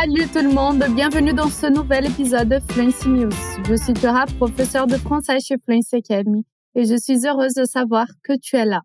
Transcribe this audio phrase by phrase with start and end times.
[0.00, 3.36] Salut tout le monde, bienvenue dans ce nouvel épisode de Fluency News.
[3.68, 8.06] Je suis Clara, professeure de français chez Fluency Academy et je suis heureuse de savoir
[8.24, 8.80] que tu es là.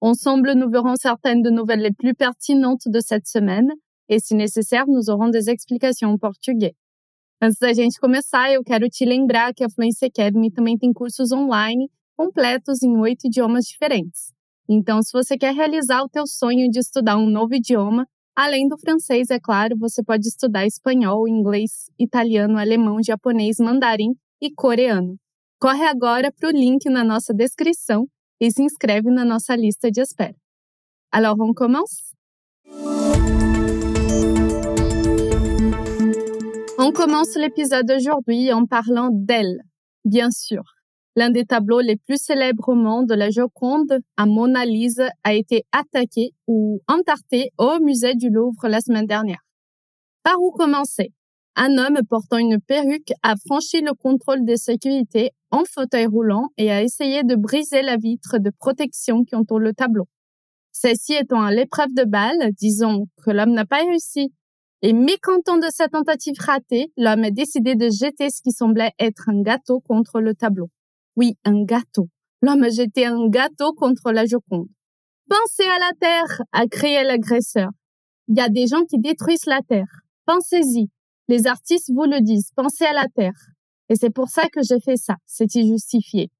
[0.00, 3.68] Ensemble, nous verrons certaines de nouvelles les plus pertinentes de cette semaine
[4.08, 6.76] e, si necessário, nous aurons des explications em português.
[7.42, 11.32] Antes da gente começar, eu quero te lembrar que a Fluency Academy também tem cursos
[11.32, 14.32] online completos em oito idiomas diferentes.
[14.68, 18.78] Então, se você quer realizar o teu sonho de estudar um novo idioma, além do
[18.78, 25.16] francês, é claro, você pode estudar espanhol, inglês, italiano, alemão, japonês, mandarim e coreano.
[25.60, 28.06] Corre agora para o link na nossa descrição
[28.40, 30.34] e se inscreve na nossa lista de espera.
[31.12, 32.14] Alors, on commence?
[36.78, 39.60] On commence l'épisode d'aujourd'hui en parlant d'elle,
[40.04, 40.62] bien sûr.
[41.20, 46.30] L'un des tableaux les plus célèbres monde, la Joconde à Mona Lisa, a été attaqué
[46.46, 49.44] ou entarté au musée du Louvre la semaine dernière.
[50.22, 51.12] Par où commencer?
[51.56, 56.70] Un homme portant une perruque a franchi le contrôle de sécurité en fauteuil roulant et
[56.70, 60.06] a essayé de briser la vitre de protection qui entoure le tableau.
[60.72, 64.32] Celle-ci étant à l'épreuve de balle, disons que l'homme n'a pas réussi.
[64.80, 69.28] Et mécontent de sa tentative ratée, l'homme a décidé de jeter ce qui semblait être
[69.28, 70.70] un gâteau contre le tableau.
[71.16, 72.08] Oui, un gâteau.
[72.42, 74.68] L'homme jeté un gâteau contre la Joconde.
[75.28, 77.70] Pensez à la terre, a crié l'agresseur.
[78.28, 80.02] Il y a des gens qui détruisent la terre.
[80.26, 80.88] Pensez-y.
[81.28, 82.50] Les artistes vous le disent.
[82.56, 83.38] Pensez à la terre.
[83.88, 85.16] Et c'est pour ça que j'ai fait ça.
[85.26, 86.30] C'est-il justifié.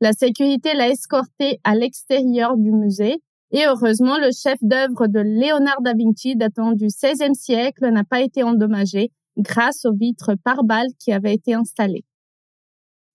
[0.00, 3.20] La sécurité l'a escorté à l'extérieur du musée
[3.52, 8.22] et heureusement, le chef d'œuvre de Léonard da Vinci datant du XVIe siècle n'a pas
[8.22, 12.04] été endommagé grâce aux vitres par balles qui avaient été installées.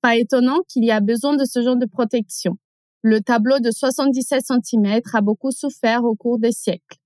[0.02, 2.58] Pas étonnant qu'il y a besoin de ce genre de protection.
[3.02, 6.98] Le tableau de 77 cm a beaucoup souffert au cours des siècles.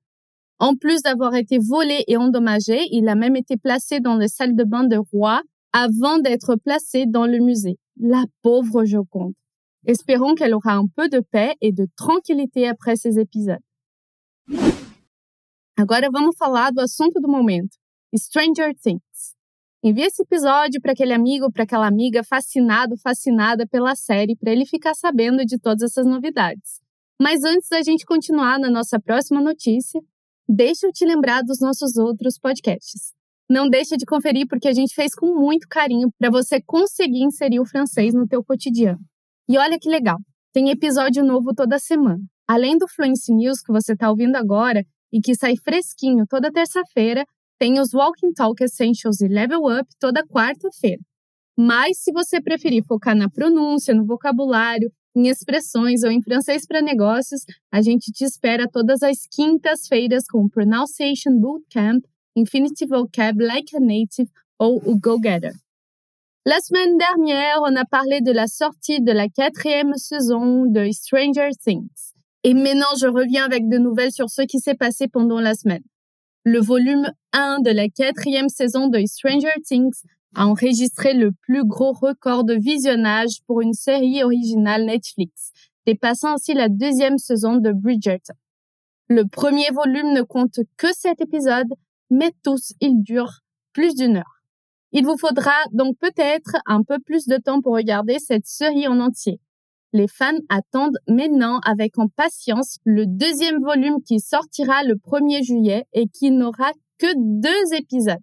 [0.60, 4.56] En plus d'avoir été volé et endommagé, il a même été placé dans les salles
[4.56, 5.42] de bain de roi
[5.74, 7.78] avant d'être placé dans le musée.
[8.00, 9.34] La pauvre Joconde.
[9.86, 13.60] Espérons qu'elle aura un peu de paix e de tranquilité après ces épisodes.
[15.78, 17.76] Agora vamos falar do assunto do momento,
[18.16, 19.02] Stranger Things.
[19.84, 24.64] Envie esse episódio para aquele amigo, para aquela amiga fascinado, fascinada pela série, para ele
[24.64, 26.80] ficar sabendo de todas essas novidades.
[27.20, 30.00] Mas antes da gente continuar na nossa próxima notícia,
[30.48, 33.12] deixa eu te lembrar dos nossos outros podcasts.
[33.50, 37.60] Não deixa de conferir porque a gente fez com muito carinho para você conseguir inserir
[37.60, 39.00] o francês no teu cotidiano.
[39.50, 40.20] E olha que legal,
[40.54, 42.22] tem episódio novo toda semana.
[42.48, 47.26] Além do Fluency News que você está ouvindo agora e que sai fresquinho toda terça-feira,
[47.62, 51.00] tem os Walking Talk Essentials e Level Up toda quarta-feira.
[51.56, 56.82] Mas se você preferir focar na pronúncia, no vocabulário, em expressões ou em francês para
[56.82, 57.42] negócios,
[57.72, 62.02] a gente te espera todas as quintas-feiras com o Pronunciation Bootcamp,
[62.36, 65.54] Infinitive Vocab Like a Native ou o Go Getter.
[66.48, 71.52] La semaine dernière, on a parlé de la sortie de la quatrième saison de Stranger
[71.64, 72.16] Things.
[72.44, 75.84] Et maintenant, je reviens avec de nouvelles sur ce qui s'est passé pendant la semaine.
[76.44, 80.02] Le volume 1 de la quatrième saison de Stranger Things
[80.34, 85.52] a enregistré le plus gros record de visionnage pour une série originale Netflix,
[85.86, 88.34] dépassant ainsi la deuxième saison de Bridgerton.
[89.08, 91.72] Le premier volume ne compte que sept épisodes,
[92.10, 93.42] mais tous, ils durent
[93.72, 94.42] plus d'une heure.
[94.94, 99.00] Il vous faudra donc peut-être un peu plus de temps pour regarder cette série en
[99.00, 99.40] entier.
[99.94, 106.08] Les fans attendent maintenant avec impatience le deuxième volume qui sortira le 1er juillet et
[106.08, 108.22] qui n'aura que deux épisodes.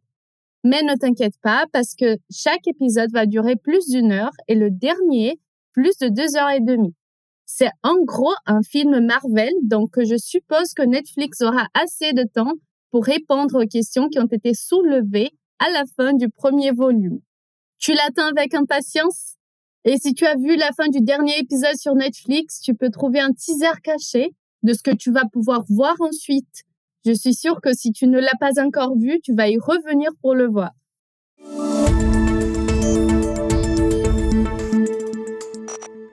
[0.65, 4.71] Mais ne t'inquiète pas parce que chaque épisode va durer plus d'une heure et le
[4.71, 5.39] dernier
[5.73, 6.95] plus de deux heures et demie.
[7.45, 12.53] C'est en gros un film Marvel, donc je suppose que Netflix aura assez de temps
[12.91, 17.21] pour répondre aux questions qui ont été soulevées à la fin du premier volume.
[17.79, 19.38] Tu l'attends avec impatience?
[19.85, 23.21] Et si tu as vu la fin du dernier épisode sur Netflix, tu peux trouver
[23.21, 26.65] un teaser caché de ce que tu vas pouvoir voir ensuite.
[27.07, 30.11] Je suis sûre que si tu ne l'as pas encore vu, tu vas y revenir
[30.21, 30.73] pour le voir.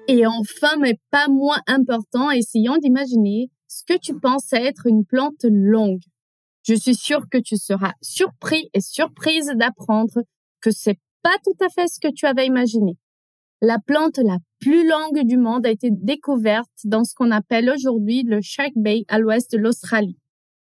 [0.07, 5.44] Et enfin, mais pas moins important, essayons d'imaginer ce que tu penses être une plante
[5.44, 6.03] longue.
[6.63, 10.21] Je suis sûre que tu seras surpris et surprise d'apprendre
[10.61, 12.97] que c'est pas tout à fait ce que tu avais imaginé.
[13.67, 18.21] La plante la plus longue du monde a été découverte dans ce qu'on appelle aujourd'hui
[18.21, 20.19] le Shark Bay à l'ouest de l'Australie.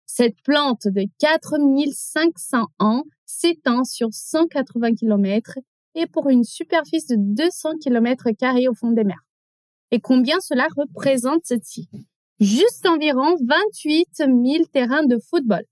[0.04, 5.54] Cette plante de 4500 ans s'étend sur 180 km
[5.94, 8.26] et pour une superficie de 200 km
[8.68, 9.24] au fond des mers.
[9.92, 11.86] Et combien cela représente-t-il
[12.38, 15.64] Juste environ 28 000 terrains de football.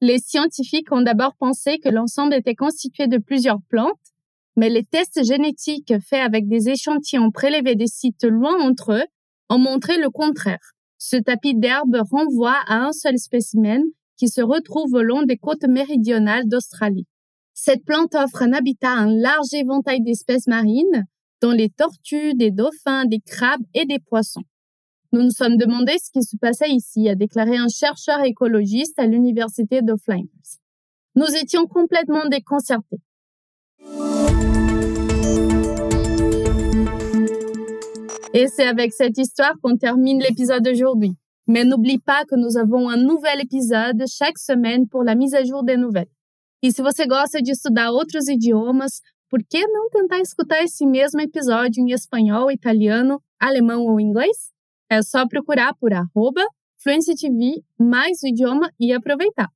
[0.00, 4.13] Les scientifiques ont d'abord pensé que l'ensemble était constitué de plusieurs plantes,
[4.56, 9.04] mais les tests génétiques faits avec des échantillons prélevés des sites loin entre eux
[9.50, 10.72] ont montré le contraire.
[10.98, 13.82] Ce tapis d'herbe renvoie à un seul spécimen
[14.16, 17.06] qui se retrouve au long des côtes méridionales d'Australie.
[17.52, 21.04] Cette plante offre un habitat à un large éventail d'espèces marines,
[21.40, 24.42] dont les tortues, des dauphins, des crabes et des poissons.
[25.12, 29.06] Nous nous sommes demandé ce qui se passait ici, a déclaré un chercheur écologiste à
[29.06, 29.94] l'université de.
[31.14, 32.98] Nous étions complètement déconcertés.
[38.36, 41.12] Et c'est avec cette histoire qu'on termine l'épisode d'aujourd'hui.
[41.46, 45.44] Mais n'oublie pas que nous avons un nouvel épisode chaque semaine pour la mise à
[45.44, 46.08] jour des nouvelles.
[46.62, 51.20] E se você gosta de estudar outros idiomas, por que não tentar escutar esse mesmo
[51.20, 54.50] episódio em espanhol, italiano, alemão ou inglês?
[54.90, 56.42] É só procurar por arroba
[56.82, 59.48] TV mais o idioma e aproveitar.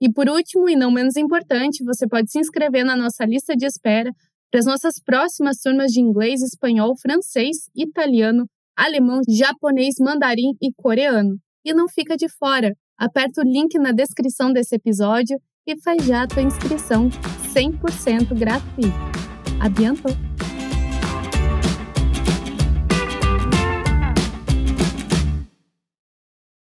[0.00, 3.66] E por último, e não menos importante, você pode se inscrever na nossa lista de
[3.66, 4.10] espera
[4.50, 8.46] para as nossas próximas turmas de inglês, espanhol, francês, italiano,
[8.76, 11.36] alemão, japonês, mandarim e coreano.
[11.64, 12.72] E não fica de fora.
[12.98, 17.10] Aperta o link na descrição desse episódio e faz já a tua inscrição
[17.54, 18.96] 100% gratuita.
[19.60, 20.25] A bientôt!